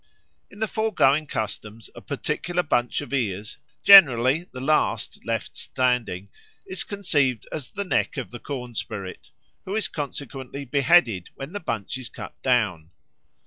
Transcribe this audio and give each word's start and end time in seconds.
In 0.49 0.57
the 0.57 0.67
foregoing 0.67 1.27
customs 1.27 1.91
a 1.93 2.01
particular 2.01 2.63
bunch 2.63 3.01
of 3.01 3.13
ears, 3.13 3.57
generally 3.83 4.47
the 4.51 4.59
last 4.59 5.23
left 5.23 5.55
standing, 5.55 6.29
is 6.65 6.83
conceived 6.83 7.47
as 7.51 7.69
the 7.69 7.83
neck 7.83 8.17
of 8.17 8.31
the 8.31 8.39
corn 8.39 8.73
spirit, 8.73 9.29
who 9.63 9.75
is 9.75 9.87
consequently 9.87 10.65
beheaded 10.65 11.29
when 11.35 11.53
the 11.53 11.59
bunch 11.59 11.99
is 11.99 12.09
cut 12.09 12.33
down. 12.41 12.89